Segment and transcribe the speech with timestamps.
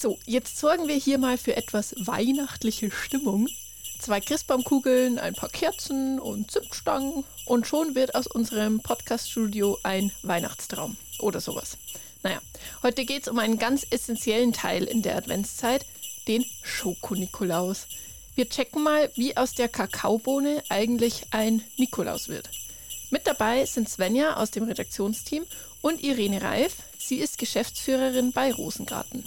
[0.00, 3.48] So, jetzt sorgen wir hier mal für etwas weihnachtliche Stimmung.
[3.98, 10.96] Zwei Christbaumkugeln, ein paar Kerzen und Zimtstangen und schon wird aus unserem Podcast-Studio ein Weihnachtstraum
[11.18, 11.76] oder sowas.
[12.22, 12.40] Naja,
[12.82, 15.84] heute geht es um einen ganz essentiellen Teil in der Adventszeit,
[16.26, 17.86] den Schoko-Nikolaus.
[18.34, 22.48] Wir checken mal, wie aus der Kakaobohne eigentlich ein Nikolaus wird.
[23.10, 25.44] Mit dabei sind Svenja aus dem Redaktionsteam
[25.82, 26.76] und Irene Reif.
[26.98, 29.24] Sie ist Geschäftsführerin bei Rosengarten.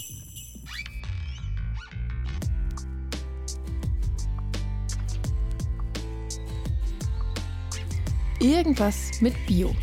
[8.43, 9.74] Irgendwas mit Bio.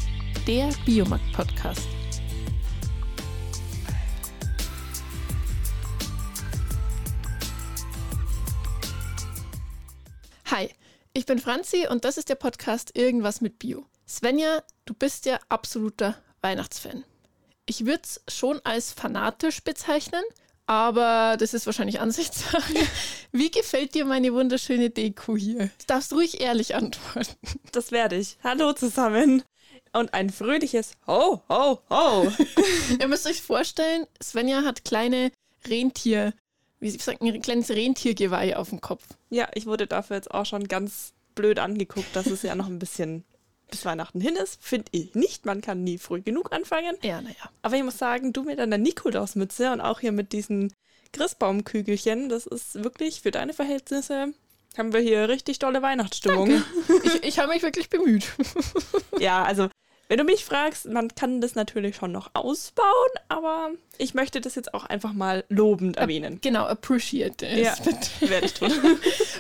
[0.46, 1.88] Der Biomarkt-Podcast.
[10.50, 10.69] Hi,
[11.14, 13.86] ich bin Franzi und das ist der Podcast Irgendwas mit Bio.
[14.06, 17.05] Svenja, du bist ja absoluter Weihnachtsfan.
[17.64, 20.22] Ich würde es schon als fanatisch bezeichnen,
[20.70, 22.74] aber das ist wahrscheinlich Ansichtssache.
[23.33, 25.64] Wie gefällt dir meine wunderschöne Deko hier?
[25.64, 27.34] Du darfst ruhig ehrlich antworten.
[27.72, 28.39] Das werde ich.
[28.44, 29.42] Hallo zusammen.
[29.92, 32.33] Und ein fröhliches Ho, ho, ho.
[33.00, 35.33] Ihr müsst euch vorstellen, Svenja hat kleine
[35.67, 36.34] Rentier,
[36.78, 39.03] wie sie sagen, ein kleines Rentiergeweih auf dem Kopf.
[39.28, 42.78] Ja, ich wurde dafür jetzt auch schon ganz blöd angeguckt, dass es ja noch ein
[42.78, 43.25] bisschen
[43.70, 45.46] bis Weihnachten hin ist, finde ich nicht.
[45.46, 46.96] Man kann nie früh genug anfangen.
[47.02, 47.50] Ja, naja.
[47.62, 50.72] Aber ich muss sagen, du mit deiner Nikolausmütze und auch hier mit diesen
[51.12, 54.32] Christbaumkügelchen, das ist wirklich für deine Verhältnisse
[54.78, 56.48] haben wir hier richtig tolle Weihnachtsstimmung.
[56.48, 57.08] Danke.
[57.08, 58.24] Ich, ich habe mich wirklich bemüht.
[59.18, 59.68] ja, also
[60.11, 64.56] wenn du mich fragst, man kann das natürlich schon noch ausbauen, aber ich möchte das
[64.56, 66.41] jetzt auch einfach mal lobend erwähnen.
[66.41, 67.58] Genau, appreciate it.
[67.58, 67.77] Ja,
[68.28, 68.72] werde ich tun.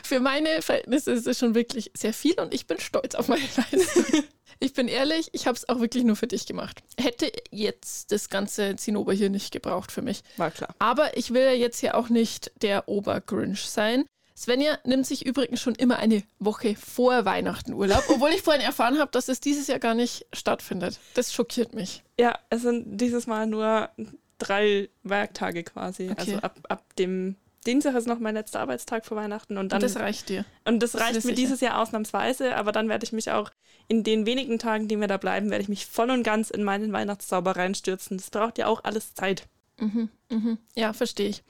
[0.04, 3.42] Für meine Verhältnisse ist es schon wirklich sehr viel und ich bin stolz auf meine
[3.42, 4.04] Leistung.
[4.62, 6.82] Ich bin ehrlich, ich habe es auch wirklich nur für dich gemacht.
[6.98, 10.22] Hätte jetzt das ganze Zinnober hier nicht gebraucht für mich.
[10.36, 10.74] War klar.
[10.78, 14.04] Aber ich will ja jetzt hier auch nicht der Obergrinch sein.
[14.40, 18.98] Svenja nimmt sich übrigens schon immer eine Woche vor Weihnachten Urlaub, obwohl ich vorhin erfahren
[18.98, 20.98] habe, dass es dieses Jahr gar nicht stattfindet.
[21.12, 22.02] Das schockiert mich.
[22.18, 23.90] Ja, es sind dieses Mal nur
[24.38, 26.04] drei Werktage quasi.
[26.10, 26.14] Okay.
[26.18, 29.76] Also ab, ab dem Dienstag ist noch mein letzter Arbeitstag vor Weihnachten und dann.
[29.76, 30.46] Und das reicht dir.
[30.64, 31.34] Und das, das reicht mir sicher.
[31.34, 33.50] dieses Jahr ausnahmsweise, aber dann werde ich mich auch
[33.88, 36.64] in den wenigen Tagen, die mir da bleiben, werde ich mich voll und ganz in
[36.64, 38.16] meinen Weihnachtszauber reinstürzen.
[38.16, 39.48] Das braucht ja auch alles Zeit.
[39.78, 40.56] Mhm, mhm.
[40.74, 41.42] Ja, verstehe ich.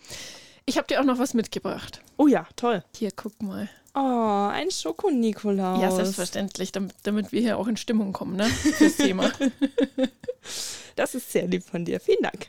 [0.66, 2.02] Ich habe dir auch noch was mitgebracht.
[2.16, 2.84] Oh ja, toll.
[2.96, 3.68] Hier, guck mal.
[3.94, 5.82] Oh, ein Schoko-Nikolaus.
[5.82, 8.44] Ja, selbstverständlich, damit, damit, wir hier auch in Stimmung kommen, ne?
[8.46, 9.32] Fürs Thema.
[10.96, 11.98] das ist sehr lieb von dir.
[11.98, 12.48] Vielen Dank.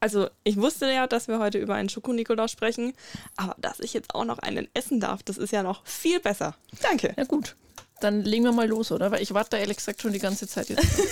[0.00, 2.92] Also, ich wusste ja, dass wir heute über einen Schoko-Nikolaus sprechen,
[3.36, 6.54] aber dass ich jetzt auch noch einen essen darf, das ist ja noch viel besser.
[6.82, 7.14] Danke.
[7.16, 7.56] Ja, gut.
[8.00, 9.10] Dann legen wir mal los, oder?
[9.10, 10.84] Weil ich warte da ehrlich gesagt schon die ganze Zeit jetzt.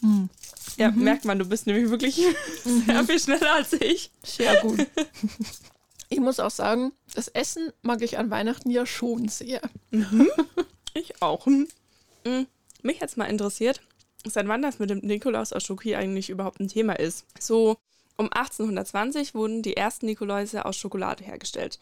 [0.00, 0.30] hm.
[0.76, 1.04] Ja, mhm.
[1.04, 2.18] merkt man, du bist nämlich wirklich
[2.64, 2.84] mhm.
[2.84, 4.10] sehr viel schneller als ich.
[4.22, 4.86] Sehr gut.
[6.08, 9.60] Ich muss auch sagen, das Essen mag ich an Weihnachten ja schon sehr.
[9.90, 10.28] Mhm.
[10.94, 11.46] Ich auch.
[11.46, 11.66] Mhm.
[12.82, 13.82] Mich hat es mal interessiert,
[14.24, 17.26] seit wann das mit dem Nikolaus aus Schoki eigentlich überhaupt ein Thema ist.
[17.38, 17.76] So
[18.16, 21.78] um 1820 wurden die ersten Nikoläuse aus Schokolade hergestellt.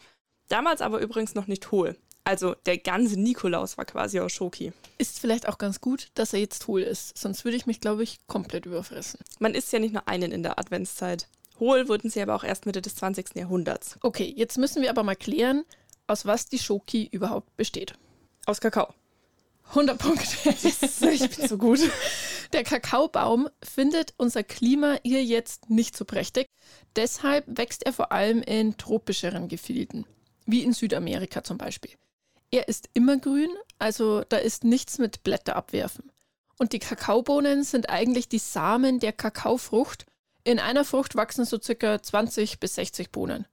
[0.49, 1.95] Damals aber übrigens noch nicht hohl.
[2.25, 4.73] Also der ganze Nikolaus war quasi aus Schoki.
[4.97, 7.15] Ist vielleicht auch ganz gut, dass er jetzt hohl ist.
[7.15, 9.19] Sonst würde ich mich, glaube ich, komplett überfressen.
[9.37, 11.27] Man isst ja nicht nur einen in der Adventszeit.
[11.59, 13.35] Hohl wurden sie aber auch erst Mitte des 20.
[13.35, 13.97] Jahrhunderts.
[14.01, 15.65] Okay, jetzt müssen wir aber mal klären,
[16.07, 17.93] aus was die Schoki überhaupt besteht.
[18.47, 18.93] Aus Kakao.
[19.69, 20.49] 100 Punkte.
[20.49, 21.79] Ich bin so gut.
[22.53, 26.47] Der Kakaobaum findet unser Klima hier jetzt nicht so prächtig.
[26.95, 30.05] Deshalb wächst er vor allem in tropischeren Gefilden,
[30.45, 31.91] wie in Südamerika zum Beispiel.
[32.51, 36.11] Er ist immergrün, also da ist nichts mit Blätter abwerfen.
[36.57, 40.05] Und die Kakaobohnen sind eigentlich die Samen der Kakaofrucht.
[40.43, 43.45] In einer Frucht wachsen so circa 20 bis 60 Bohnen.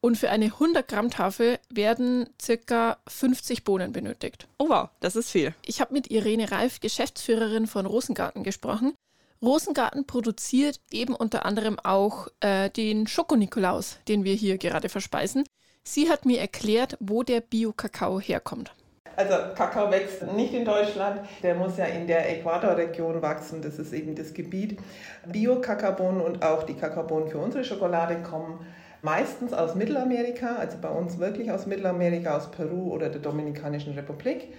[0.00, 4.46] Und für eine 100 Gramm Tafel werden circa 50 Bohnen benötigt.
[4.58, 5.54] Oh wow, das ist viel.
[5.64, 8.94] Ich habe mit Irene Reif, Geschäftsführerin von Rosengarten, gesprochen.
[9.42, 15.44] Rosengarten produziert eben unter anderem auch äh, den Schokonikolaus, den wir hier gerade verspeisen.
[15.88, 18.74] Sie hat mir erklärt, wo der Bio-Kakao herkommt.
[19.14, 23.92] Also Kakao wächst nicht in Deutschland, der muss ja in der Äquatorregion wachsen, das ist
[23.92, 24.80] eben das Gebiet.
[25.26, 28.66] Bio-Kakaobohnen und auch die Kakaobohnen für unsere Schokolade kommen
[29.02, 34.52] meistens aus Mittelamerika, also bei uns wirklich aus Mittelamerika, aus Peru oder der Dominikanischen Republik.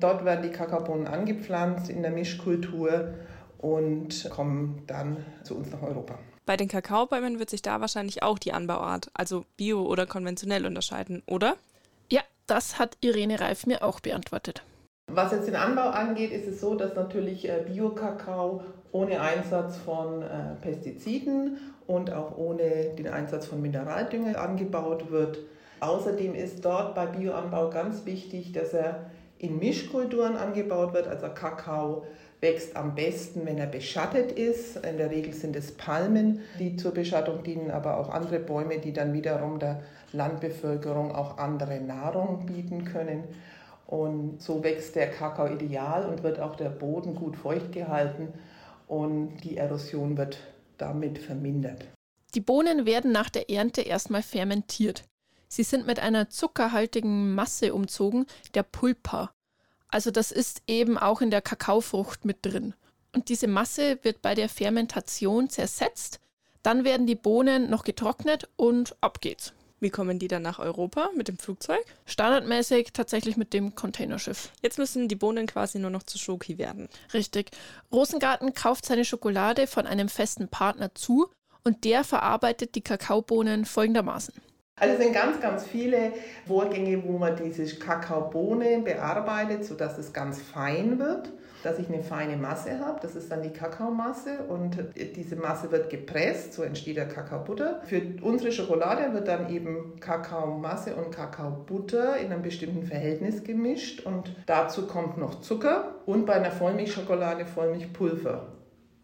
[0.00, 3.14] Dort werden die Kakaobohnen angepflanzt in der Mischkultur
[3.58, 6.18] und kommen dann zu uns nach Europa.
[6.44, 11.22] Bei den Kakaobäumen wird sich da wahrscheinlich auch die Anbauart, also bio oder konventionell unterscheiden,
[11.26, 11.56] oder?
[12.10, 14.62] Ja, das hat Irene Reif mir auch beantwortet.
[15.06, 18.62] Was jetzt den Anbau angeht, ist es so, dass natürlich äh, Bio-Kakao
[18.92, 25.38] ohne Einsatz von äh, Pestiziden und auch ohne den Einsatz von Mineraldünger angebaut wird.
[25.80, 31.08] Außerdem ist dort bei Bioanbau ganz wichtig, dass er in Mischkulturen angebaut wird.
[31.08, 32.06] Also Kakao
[32.42, 34.76] wächst am besten, wenn er beschattet ist.
[34.84, 38.92] In der Regel sind es Palmen, die zur Beschattung dienen, aber auch andere Bäume, die
[38.92, 43.24] dann wiederum der Landbevölkerung auch andere Nahrung bieten können.
[43.86, 48.28] Und so wächst der Kakao ideal und wird auch der Boden gut feucht gehalten
[48.88, 50.38] und die Erosion wird
[50.78, 51.86] damit vermindert.
[52.34, 55.04] Die Bohnen werden nach der Ernte erstmal fermentiert.
[55.48, 59.30] Sie sind mit einer zuckerhaltigen Masse umzogen, der Pulpa.
[59.92, 62.74] Also das ist eben auch in der Kakaofrucht mit drin.
[63.14, 66.18] Und diese Masse wird bei der Fermentation zersetzt.
[66.62, 69.52] Dann werden die Bohnen noch getrocknet und ab geht's.
[69.80, 71.84] Wie kommen die dann nach Europa mit dem Flugzeug?
[72.06, 74.50] Standardmäßig tatsächlich mit dem Containerschiff.
[74.62, 76.88] Jetzt müssen die Bohnen quasi nur noch zu Schoki werden.
[77.12, 77.50] Richtig.
[77.92, 81.28] Rosengarten kauft seine Schokolade von einem festen Partner zu
[81.64, 84.34] und der verarbeitet die Kakaobohnen folgendermaßen.
[84.82, 86.12] Also es sind ganz, ganz viele
[86.44, 91.30] Vorgänge, wo man diese Kakaobohne bearbeitet, sodass es ganz fein wird,
[91.62, 92.98] dass ich eine feine Masse habe.
[93.00, 94.76] Das ist dann die Kakaomasse und
[95.14, 97.82] diese Masse wird gepresst, so entsteht der Kakaobutter.
[97.84, 104.34] Für unsere Schokolade wird dann eben Kakaomasse und Kakaobutter in einem bestimmten Verhältnis gemischt und
[104.46, 108.48] dazu kommt noch Zucker und bei einer Vollmilchschokolade Vollmilchpulver.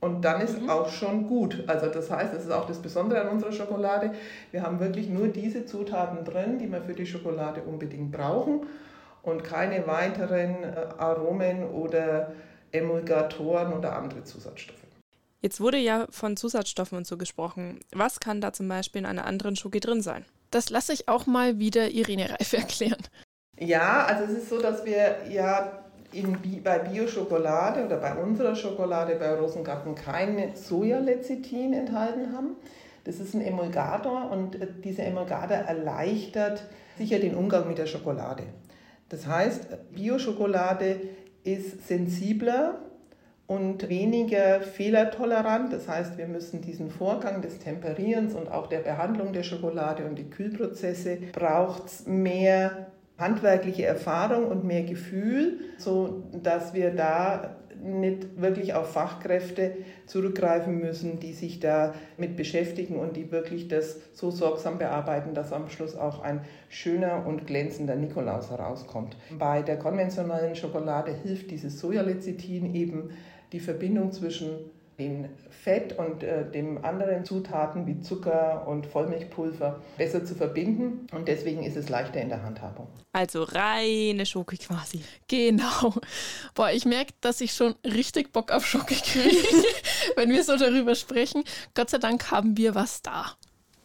[0.00, 0.70] Und dann ist mhm.
[0.70, 1.64] auch schon gut.
[1.66, 4.14] Also das heißt, das ist auch das Besondere an unserer Schokolade.
[4.52, 8.66] Wir haben wirklich nur diese Zutaten drin, die wir für die Schokolade unbedingt brauchen
[9.22, 12.32] und keine weiteren äh, Aromen oder
[12.70, 14.78] Emulgatoren oder andere Zusatzstoffe.
[15.40, 17.80] Jetzt wurde ja von Zusatzstoffen und so gesprochen.
[17.92, 20.24] Was kann da zum Beispiel in einer anderen Schoki drin sein?
[20.50, 23.02] Das lasse ich auch mal wieder Irene Reif erklären.
[23.58, 29.16] Ja, also es ist so, dass wir ja in, bei Bio-Schokolade oder bei unserer Schokolade
[29.16, 32.56] bei Rosengarten kein Sojalecithin enthalten haben.
[33.04, 36.64] Das ist ein Emulgator und äh, dieser Emulgator erleichtert
[36.96, 38.44] sicher den Umgang mit der Schokolade.
[39.08, 41.00] Das heißt, Bio-Schokolade
[41.44, 42.80] ist sensibler
[43.46, 45.72] und weniger fehlertolerant.
[45.72, 50.16] Das heißt, wir müssen diesen Vorgang des Temperierens und auch der Behandlung der Schokolade und
[50.16, 52.88] die Kühlprozesse braucht mehr
[53.18, 59.76] handwerkliche Erfahrung und mehr Gefühl, so dass wir da nicht wirklich auf Fachkräfte
[60.06, 65.52] zurückgreifen müssen, die sich da mit beschäftigen und die wirklich das so sorgsam bearbeiten, dass
[65.52, 69.16] am Schluss auch ein schöner und glänzender Nikolaus herauskommt.
[69.38, 73.10] Bei der konventionellen Schokolade hilft dieses Sojalecithin eben
[73.52, 80.24] die Verbindung zwischen den Fett und äh, dem anderen Zutaten wie Zucker und Vollmilchpulver besser
[80.24, 82.88] zu verbinden und deswegen ist es leichter in der Handhabung.
[83.12, 85.02] Also reine Schoki quasi.
[85.28, 85.94] Genau.
[86.54, 89.36] Boah, ich merke, dass ich schon richtig Bock auf Schoki kriege,
[90.16, 91.44] wenn wir so darüber sprechen.
[91.74, 93.26] Gott sei Dank haben wir was da.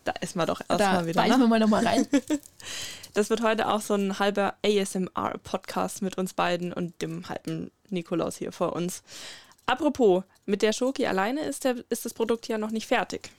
[0.05, 1.13] Da ist man doch erstmal wieder.
[1.13, 1.45] Da beißen ne?
[1.45, 2.07] wir mal nochmal rein.
[3.15, 8.37] Das wird heute auch so ein halber ASMR-Podcast mit uns beiden und dem halben Nikolaus
[8.37, 9.03] hier vor uns.
[9.65, 13.29] Apropos, mit der Schoki alleine ist, der, ist das Produkt ja noch nicht fertig.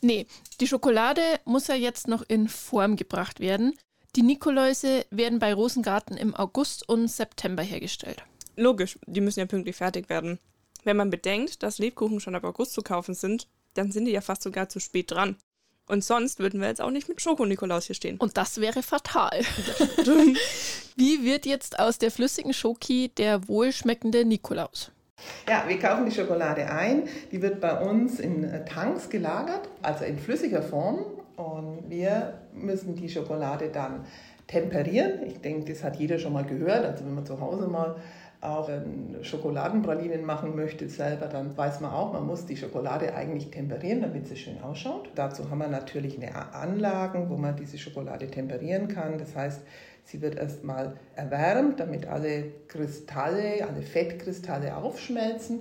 [0.00, 0.26] Nee,
[0.60, 3.74] die Schokolade muss ja jetzt noch in Form gebracht werden.
[4.16, 8.22] Die Nikoläuse werden bei Rosengarten im August und September hergestellt.
[8.56, 10.38] Logisch, die müssen ja pünktlich fertig werden.
[10.84, 14.20] Wenn man bedenkt, dass Lebkuchen schon ab August zu kaufen sind, dann sind die ja
[14.20, 15.36] fast sogar zu spät dran.
[15.86, 18.16] Und sonst würden wir jetzt auch nicht mit Schoko-Nikolaus hier stehen.
[18.18, 19.40] Und das wäre fatal.
[20.96, 24.92] Wie wird jetzt aus der flüssigen Schoki der wohlschmeckende Nikolaus?
[25.48, 27.02] Ja, wir kaufen die Schokolade ein.
[27.30, 31.04] Die wird bei uns in äh, Tanks gelagert, also in flüssiger Form.
[31.36, 34.06] Und wir müssen die Schokolade dann
[34.46, 35.22] temperieren.
[35.26, 36.84] Ich denke, das hat jeder schon mal gehört.
[36.86, 37.96] Also wenn man zu Hause mal
[38.44, 38.68] auch
[39.22, 44.26] Schokoladenpralinen machen möchte selber, dann weiß man auch, man muss die Schokolade eigentlich temperieren, damit
[44.28, 45.10] sie schön ausschaut.
[45.14, 49.18] Dazu haben wir natürlich eine Anlagen, wo man diese Schokolade temperieren kann.
[49.18, 49.62] Das heißt,
[50.04, 55.60] Sie wird erstmal erwärmt, damit alle Kristalle, alle Fettkristalle aufschmelzen,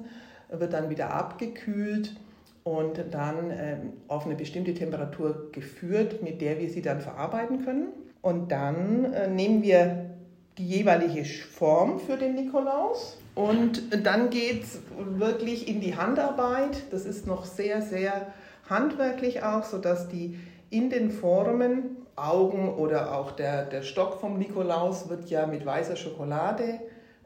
[0.49, 2.15] wird dann wieder abgekühlt
[2.63, 7.87] und dann ähm, auf eine bestimmte Temperatur geführt, mit der wir sie dann verarbeiten können.
[8.21, 10.12] Und dann äh, nehmen wir
[10.57, 16.83] die jeweilige Form für den Nikolaus und dann geht es wirklich in die Handarbeit.
[16.91, 18.27] Das ist noch sehr, sehr
[18.69, 20.38] handwerklich auch, sodass die
[20.69, 25.95] in den Formen Augen oder auch der, der Stock vom Nikolaus wird ja mit weißer
[25.95, 26.79] Schokolade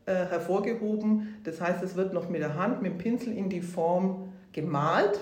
[0.05, 1.39] äh, hervorgehoben.
[1.43, 5.19] Das heißt, es wird noch mit der Hand, mit dem Pinsel in die Form gemalt.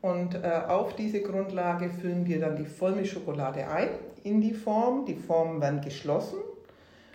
[0.00, 3.88] Und äh, auf diese Grundlage füllen wir dann die Vollmilchschokolade ein
[4.22, 5.04] in die Form.
[5.04, 6.38] Die Formen werden geschlossen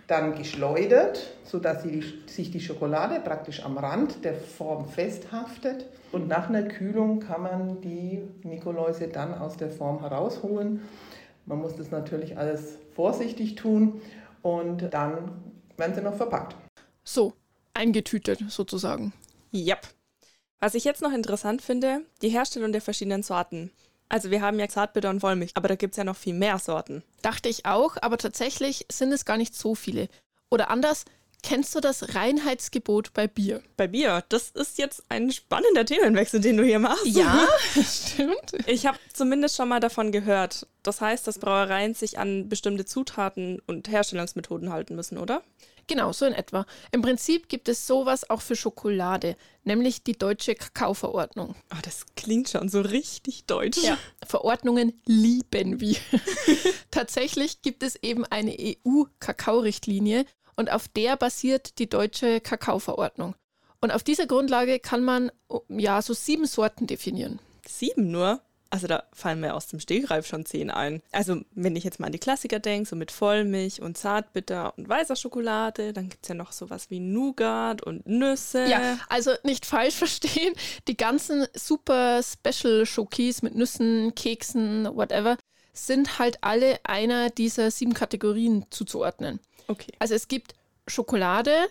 [0.06, 5.86] dann geschleudert, sodass sie, sich die Schokolade praktisch am Rand der Form festhaftet.
[6.12, 10.82] Und nach einer Kühlung kann man die Nikoläuse dann aus der Form herausholen.
[11.46, 14.00] Man muss das natürlich alles vorsichtig tun
[14.42, 15.32] und dann
[15.76, 16.56] werden sie noch verpackt.
[17.02, 17.34] So,
[17.72, 19.12] eingetütet sozusagen.
[19.52, 19.88] Yep.
[20.60, 23.70] Was ich jetzt noch interessant finde, die Herstellung der verschiedenen Sorten.
[24.08, 26.58] Also wir haben ja Zartbitter und Wollmilch, aber da gibt es ja noch viel mehr
[26.58, 27.02] Sorten.
[27.22, 30.08] Dachte ich auch, aber tatsächlich sind es gar nicht so viele.
[30.50, 31.04] Oder anders,
[31.42, 33.62] kennst du das Reinheitsgebot bei Bier?
[33.76, 37.06] Bei Bier, das ist jetzt ein spannender Themenwechsel, den du hier machst.
[37.06, 37.46] Ja,
[37.82, 38.52] stimmt.
[38.66, 40.66] Ich habe zumindest schon mal davon gehört.
[40.82, 45.42] Das heißt, dass Brauereien sich an bestimmte Zutaten und Herstellungsmethoden halten müssen, oder?
[45.86, 46.66] Genau, so in etwa.
[46.92, 51.54] Im Prinzip gibt es sowas auch für Schokolade, nämlich die deutsche Kakaoverordnung.
[51.70, 53.78] Ah, das klingt schon so richtig deutsch.
[53.82, 55.96] Ja, Verordnungen lieben wir.
[56.90, 60.24] Tatsächlich gibt es eben eine EU-Kakao-Richtlinie
[60.56, 63.34] und auf der basiert die deutsche Kakaoverordnung.
[63.80, 65.30] Und auf dieser Grundlage kann man
[65.68, 67.38] ja so sieben Sorten definieren.
[67.68, 68.40] Sieben nur?
[68.74, 71.00] Also da fallen mir aus dem Stegreif schon zehn ein.
[71.12, 74.88] Also wenn ich jetzt mal an die Klassiker denke, so mit Vollmilch und Zartbitter und
[74.88, 78.66] weißer Schokolade, dann gibt es ja noch sowas wie Nougat und Nüsse.
[78.66, 80.54] Ja, also nicht falsch verstehen,
[80.88, 85.36] die ganzen super Special Schokies mit Nüssen, Keksen, whatever,
[85.72, 89.38] sind halt alle einer dieser sieben Kategorien zuzuordnen.
[89.68, 89.92] Okay.
[90.00, 90.54] Also es gibt
[90.88, 91.68] Schokolade,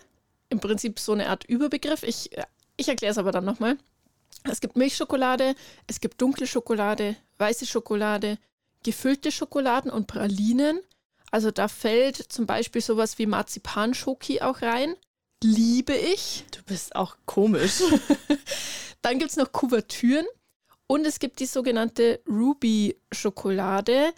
[0.48, 2.02] im Prinzip so eine Art Überbegriff.
[2.02, 2.30] Ich,
[2.78, 3.76] ich erkläre es aber dann nochmal.
[4.42, 5.54] Es gibt Milchschokolade,
[5.86, 8.38] es gibt dunkle Schokolade, weiße Schokolade,
[8.82, 10.80] gefüllte Schokoladen und Pralinen.
[11.30, 14.94] Also da fällt zum Beispiel sowas wie Marzipanschoki auch rein.
[15.42, 16.44] Liebe ich.
[16.52, 17.82] Du bist auch komisch.
[19.02, 20.26] Dann gibt es noch Kuvertüren
[20.86, 24.12] und es gibt die sogenannte Ruby-Schokolade.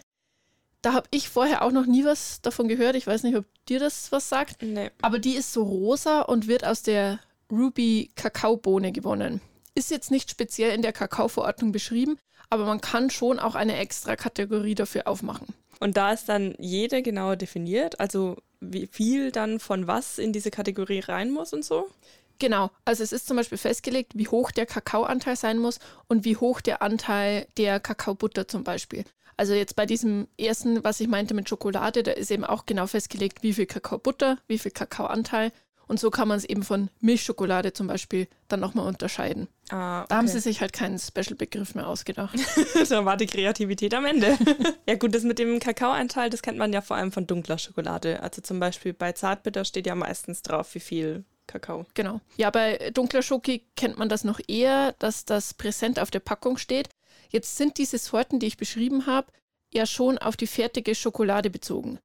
[0.81, 2.95] Da habe ich vorher auch noch nie was davon gehört.
[2.95, 4.61] Ich weiß nicht, ob dir das was sagt.
[4.61, 4.91] Nee.
[5.01, 7.19] Aber die ist so rosa und wird aus der
[7.51, 9.41] Ruby-Kakaobohne gewonnen.
[9.77, 12.17] Ist jetzt nicht speziell in der Kakaoverordnung beschrieben,
[12.49, 15.53] aber man kann schon auch eine extra Kategorie dafür aufmachen.
[15.79, 20.49] Und da ist dann jede genauer definiert, also wie viel dann von was in diese
[20.49, 21.91] Kategorie rein muss und so?
[22.39, 26.37] Genau, also es ist zum Beispiel festgelegt, wie hoch der Kakaoanteil sein muss und wie
[26.37, 29.05] hoch der Anteil der Kakaobutter zum Beispiel.
[29.35, 32.87] Also jetzt bei diesem ersten, was ich meinte mit Schokolade, da ist eben auch genau
[32.87, 35.51] festgelegt, wie viel Kakaobutter, wie viel Kakaoanteil.
[35.87, 39.47] Und so kann man es eben von Milchschokolade zum Beispiel dann nochmal unterscheiden.
[39.69, 40.07] Ah, okay.
[40.09, 42.37] Da haben sie sich halt keinen Special-Begriff mehr ausgedacht.
[42.89, 44.37] da war die Kreativität am Ende.
[44.87, 48.21] ja gut, das mit dem Kakaoanteil, das kennt man ja vor allem von dunkler Schokolade.
[48.21, 51.85] Also zum Beispiel bei Zartbitter steht ja meistens drauf, wie viel Kakao.
[51.93, 52.19] Genau.
[52.35, 56.57] Ja, bei dunkler Schoki kennt man das noch eher, dass das präsent auf der Packung
[56.57, 56.89] steht.
[57.29, 59.31] Jetzt sind diese Sorten, die ich beschrieben habe,
[59.73, 61.99] ja schon auf die fertige Schokolade bezogen.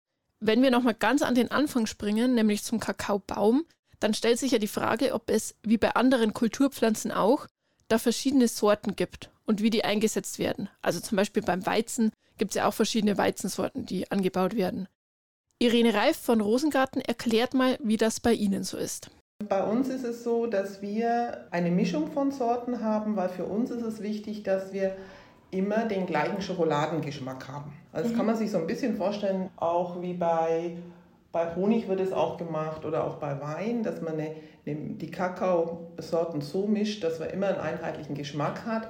[0.44, 3.64] Wenn wir nochmal ganz an den Anfang springen, nämlich zum Kakaobaum,
[4.00, 7.46] dann stellt sich ja die Frage, ob es, wie bei anderen Kulturpflanzen auch,
[7.86, 10.68] da verschiedene Sorten gibt und wie die eingesetzt werden.
[10.80, 14.88] Also zum Beispiel beim Weizen gibt es ja auch verschiedene Weizensorten, die angebaut werden.
[15.60, 19.12] Irene Reif von Rosengarten erklärt mal, wie das bei Ihnen so ist.
[19.48, 23.70] Bei uns ist es so, dass wir eine Mischung von Sorten haben, weil für uns
[23.70, 24.96] ist es wichtig, dass wir
[25.52, 27.72] immer den gleichen Schokoladengeschmack haben.
[27.92, 28.16] Also das mhm.
[28.16, 30.76] kann man sich so ein bisschen vorstellen, auch wie bei,
[31.30, 34.30] bei Honig wird es auch gemacht oder auch bei Wein, dass man eine,
[34.66, 38.88] eine, die Kakaosorten so mischt, dass man immer einen einheitlichen Geschmack hat,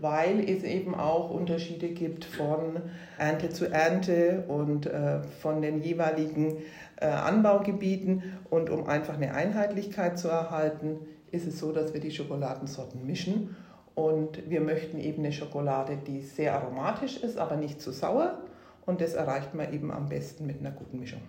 [0.00, 2.80] weil es eben auch Unterschiede gibt von
[3.16, 6.56] Ernte zu Ernte und äh, von den jeweiligen
[6.96, 8.36] äh, Anbaugebieten.
[8.50, 10.98] Und um einfach eine Einheitlichkeit zu erhalten,
[11.30, 13.54] ist es so, dass wir die Schokoladensorten mischen
[14.00, 18.38] und wir möchten eben eine Schokolade, die sehr aromatisch ist, aber nicht zu sauer.
[18.86, 21.20] Und das erreicht man eben am besten mit einer guten Mischung.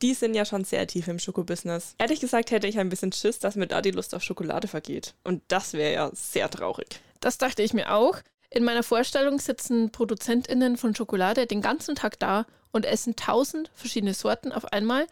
[0.00, 1.96] Die sind ja schon sehr tief im Schokobusiness.
[1.98, 5.14] Ehrlich gesagt hätte ich ein bisschen Schiss, dass mir da die Lust auf Schokolade vergeht.
[5.24, 7.00] Und das wäre ja sehr traurig.
[7.18, 8.18] Das dachte ich mir auch.
[8.48, 14.14] In meiner Vorstellung sitzen ProduzentInnen von Schokolade den ganzen Tag da und essen tausend verschiedene
[14.14, 15.06] Sorten auf einmal.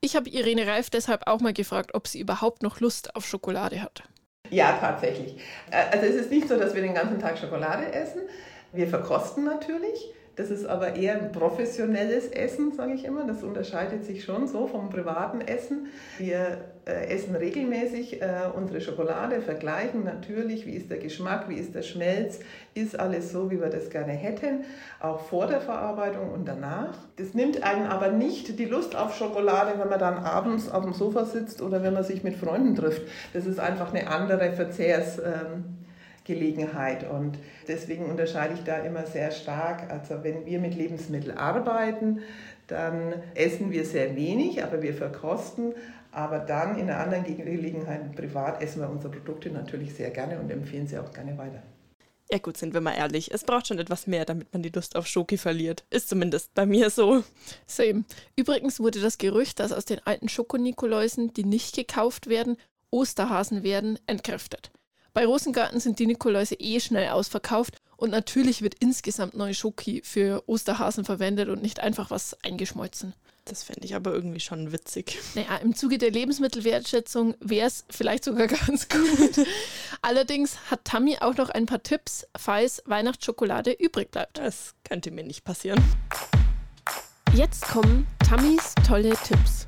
[0.00, 3.82] Ich habe Irene Reif deshalb auch mal gefragt, ob sie überhaupt noch Lust auf Schokolade
[3.82, 4.04] hat.
[4.50, 5.36] Ja, tatsächlich.
[5.70, 8.22] Äh, also es ist nicht so, dass wir den ganzen Tag Schokolade essen.
[8.72, 10.12] Wir verkosten natürlich.
[10.38, 13.26] Das ist aber eher ein professionelles Essen, sage ich immer.
[13.26, 15.88] Das unterscheidet sich schon so vom privaten Essen.
[16.16, 21.74] Wir äh, essen regelmäßig äh, unsere Schokolade, vergleichen natürlich, wie ist der Geschmack, wie ist
[21.74, 22.38] der Schmelz,
[22.74, 24.64] ist alles so, wie wir das gerne hätten,
[25.00, 26.96] auch vor der Verarbeitung und danach.
[27.16, 30.92] Das nimmt einen aber nicht die Lust auf Schokolade, wenn man dann abends auf dem
[30.92, 33.02] Sofa sitzt oder wenn man sich mit Freunden trifft.
[33.32, 35.18] Das ist einfach eine andere Verzehrs.
[35.18, 35.77] Ähm,
[36.28, 37.10] Gelegenheit.
[37.10, 39.90] Und deswegen unterscheide ich da immer sehr stark.
[39.90, 42.20] Also wenn wir mit Lebensmitteln arbeiten,
[42.68, 45.74] dann essen wir sehr wenig, aber wir verkosten.
[46.12, 50.50] Aber dann in einer anderen Gelegenheit, privat, essen wir unsere Produkte natürlich sehr gerne und
[50.50, 51.62] empfehlen sie auch gerne weiter.
[52.30, 53.32] Ja gut, sind wir mal ehrlich.
[53.32, 55.84] Es braucht schon etwas mehr, damit man die Lust auf Schoki verliert.
[55.88, 57.24] Ist zumindest bei mir so.
[57.66, 58.04] Same.
[58.36, 62.58] Übrigens wurde das Gerücht, dass aus den alten Schokonikoläusen, die nicht gekauft werden,
[62.90, 64.70] Osterhasen werden, entkräftet.
[65.18, 70.44] Bei Rosengarten sind die Nikoläuse eh schnell ausverkauft und natürlich wird insgesamt neue Schoki für
[70.46, 73.14] Osterhasen verwendet und nicht einfach was eingeschmolzen.
[73.44, 75.18] Das fände ich aber irgendwie schon witzig.
[75.34, 79.44] Naja, im Zuge der Lebensmittelwertschätzung wäre es vielleicht sogar ganz gut.
[80.02, 84.38] Allerdings hat Tammy auch noch ein paar Tipps, falls Weihnachtsschokolade übrig bleibt.
[84.38, 85.82] Das könnte mir nicht passieren.
[87.34, 89.66] Jetzt kommen Tammys tolle Tipps.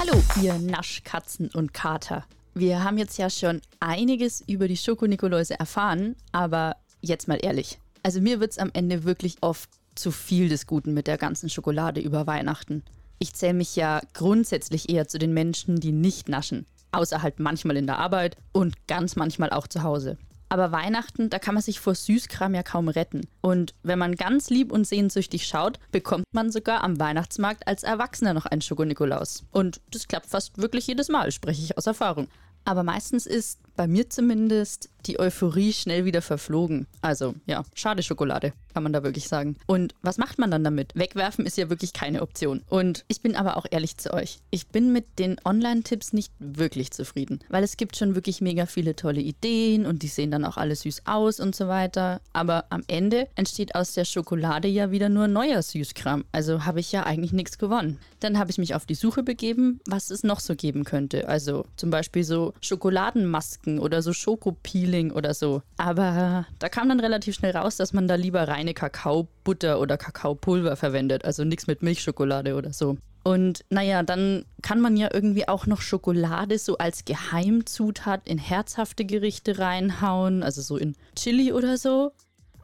[0.00, 2.26] Hallo, ihr Naschkatzen und Kater.
[2.54, 7.78] Wir haben jetzt ja schon einiges über die Schokonikoläuse erfahren, aber jetzt mal ehrlich.
[8.02, 11.48] Also mir wird es am Ende wirklich oft zu viel des Guten mit der ganzen
[11.48, 12.82] Schokolade über Weihnachten.
[13.18, 16.66] Ich zähle mich ja grundsätzlich eher zu den Menschen, die nicht naschen.
[16.92, 20.16] Außer halt manchmal in der Arbeit und ganz manchmal auch zu Hause.
[20.50, 23.28] Aber Weihnachten, da kann man sich vor Süßkram ja kaum retten.
[23.40, 28.34] Und wenn man ganz lieb und sehnsüchtig schaut, bekommt man sogar am Weihnachtsmarkt als Erwachsener
[28.34, 29.44] noch einen Schokonikolaus.
[29.52, 32.26] Und das klappt fast wirklich jedes Mal, spreche ich aus Erfahrung.
[32.64, 36.86] Aber meistens ist, bei mir zumindest, die Euphorie schnell wieder verflogen.
[37.00, 39.56] Also ja, schade Schokolade, kann man da wirklich sagen.
[39.66, 40.92] Und was macht man dann damit?
[40.94, 42.62] Wegwerfen ist ja wirklich keine Option.
[42.68, 44.40] Und ich bin aber auch ehrlich zu euch.
[44.50, 48.96] Ich bin mit den Online-Tipps nicht wirklich zufrieden, weil es gibt schon wirklich mega viele
[48.96, 52.20] tolle Ideen und die sehen dann auch alle süß aus und so weiter.
[52.32, 56.24] Aber am Ende entsteht aus der Schokolade ja wieder nur neuer Süßkram.
[56.32, 57.98] Also habe ich ja eigentlich nichts gewonnen.
[58.20, 61.28] Dann habe ich mich auf die Suche begeben, was es noch so geben könnte.
[61.28, 65.62] Also zum Beispiel so Schokoladenmasken oder so Schokopeeling oder so.
[65.76, 70.76] Aber da kam dann relativ schnell raus, dass man da lieber reine Kakaobutter oder Kakaopulver
[70.76, 71.24] verwendet.
[71.24, 72.96] Also nichts mit Milchschokolade oder so.
[73.22, 79.04] Und naja, dann kann man ja irgendwie auch noch Schokolade so als Geheimzutat in herzhafte
[79.04, 82.12] Gerichte reinhauen, also so in Chili oder so.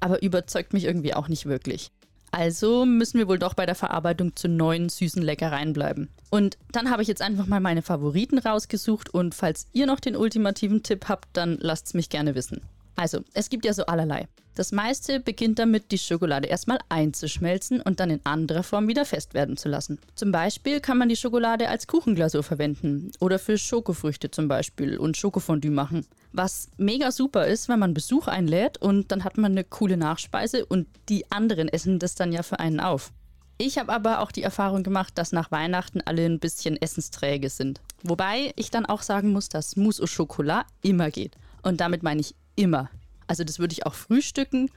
[0.00, 1.90] Aber überzeugt mich irgendwie auch nicht wirklich.
[2.30, 6.08] Also müssen wir wohl doch bei der Verarbeitung zu neuen süßen Leckereien bleiben.
[6.30, 10.16] Und dann habe ich jetzt einfach mal meine Favoriten rausgesucht und falls ihr noch den
[10.16, 12.60] ultimativen Tipp habt, dann lasst es mich gerne wissen.
[12.96, 14.26] Also, es gibt ja so allerlei.
[14.56, 19.34] Das meiste beginnt damit, die Schokolade erstmal einzuschmelzen und dann in anderer Form wieder fest
[19.34, 19.98] werden zu lassen.
[20.14, 25.18] Zum Beispiel kann man die Schokolade als Kuchenglasur verwenden oder für Schokofrüchte zum Beispiel und
[25.18, 26.06] Schokofondue machen.
[26.32, 30.64] Was mega super ist, wenn man Besuch einlädt und dann hat man eine coole Nachspeise
[30.64, 33.12] und die anderen essen das dann ja für einen auf.
[33.58, 37.80] Ich habe aber auch die Erfahrung gemacht, dass nach Weihnachten alle ein bisschen essensträge sind.
[38.02, 41.36] Wobei ich dann auch sagen muss, dass Mousse au Chocolat immer geht.
[41.62, 42.90] Und damit meine ich immer.
[43.26, 44.70] Also das würde ich auch frühstücken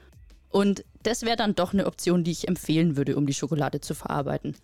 [0.48, 3.94] und das wäre dann doch eine Option, die ich empfehlen würde, um die Schokolade zu
[3.94, 4.56] verarbeiten.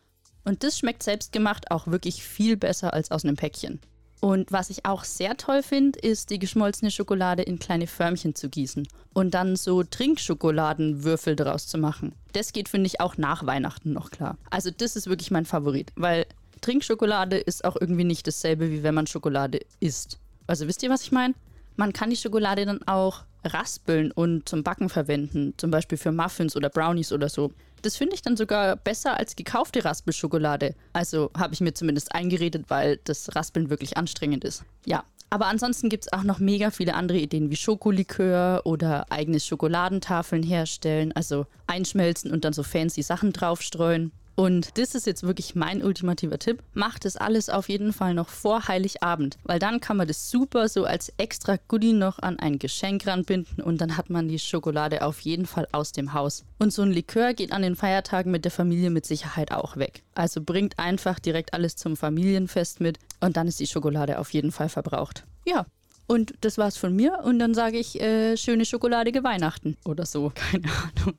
[0.45, 3.81] Und das schmeckt selbstgemacht auch wirklich viel besser als aus einem Päckchen.
[4.21, 8.49] Und was ich auch sehr toll finde, ist die geschmolzene Schokolade in kleine Förmchen zu
[8.49, 12.15] gießen und dann so Trinkschokoladenwürfel draus zu machen.
[12.33, 14.39] Das geht, finde ich, auch nach Weihnachten noch klar.
[14.51, 16.27] Also das ist wirklich mein Favorit, weil
[16.61, 20.19] Trinkschokolade ist auch irgendwie nicht dasselbe, wie wenn man Schokolade isst.
[20.47, 21.35] Also wisst ihr, was ich meine?
[21.77, 26.57] Man kann die Schokolade dann auch raspeln und zum Backen verwenden, zum Beispiel für Muffins
[26.57, 27.53] oder Brownies oder so.
[27.83, 30.75] Das finde ich dann sogar besser als gekaufte Raspelschokolade.
[30.93, 34.65] Also habe ich mir zumindest eingeredet, weil das Raspeln wirklich anstrengend ist.
[34.87, 39.47] Ja, aber ansonsten gibt es auch noch mega viele andere Ideen wie Schokolikör oder eigenes
[39.47, 44.13] Schokoladentafeln herstellen, also einschmelzen und dann so fancy Sachen draufstreuen.
[44.37, 46.63] Und das ist jetzt wirklich mein ultimativer Tipp.
[46.75, 50.69] Macht das alles auf jeden Fall noch vor Heiligabend, weil dann kann man das super
[50.69, 55.03] so als extra Goodie noch an ein Geschenk ranbinden und dann hat man die Schokolade
[55.03, 56.45] auf jeden Fall aus dem Haus.
[56.59, 60.03] Und so ein Likör geht an den Feiertagen mit der Familie mit Sicherheit auch weg.
[60.15, 64.53] Also bringt einfach direkt alles zum Familienfest mit und dann ist die Schokolade auf jeden
[64.53, 65.25] Fall verbraucht.
[65.47, 65.65] Ja,
[66.07, 67.21] und das war's von mir.
[67.25, 70.31] Und dann sage ich äh, schöne schokoladige Weihnachten oder so.
[70.35, 71.17] Keine Ahnung.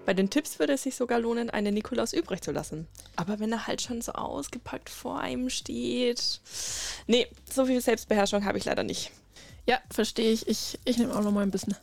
[0.09, 2.87] Bei den Tipps würde es sich sogar lohnen, einen Nikolaus übrig zu lassen.
[3.15, 6.41] Aber wenn er halt schon so ausgepackt vor einem steht.
[7.05, 9.11] Nee, so viel Selbstbeherrschung habe ich leider nicht.
[9.67, 10.47] Ja, verstehe ich.
[10.47, 11.75] Ich, ich nehme auch noch mal ein bisschen.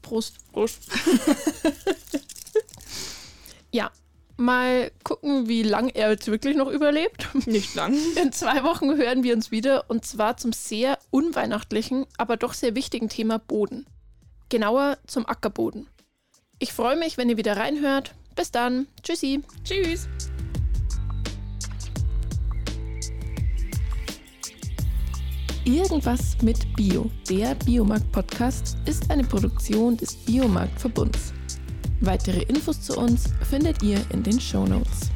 [0.00, 0.36] Prost.
[0.50, 0.80] Prost.
[3.70, 3.90] ja,
[4.38, 7.28] mal gucken, wie lang er jetzt wirklich noch überlebt.
[7.46, 7.94] Nicht lang.
[8.16, 12.74] In zwei Wochen hören wir uns wieder und zwar zum sehr unweihnachtlichen, aber doch sehr
[12.74, 13.84] wichtigen Thema Boden.
[14.48, 15.86] Genauer zum Ackerboden.
[16.58, 18.14] Ich freue mich, wenn ihr wieder reinhört.
[18.36, 18.86] Bis dann.
[19.02, 19.42] Tschüssi.
[19.64, 20.08] Tschüss.
[25.64, 31.32] Irgendwas mit Bio, der Biomarkt-Podcast, ist eine Produktion des Biomarkt-Verbunds.
[32.00, 35.10] Weitere Infos zu uns findet ihr in den Show Notes.